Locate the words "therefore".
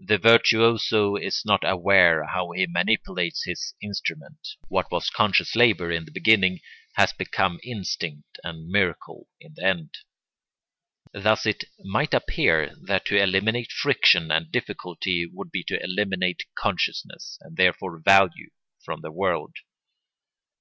17.56-18.00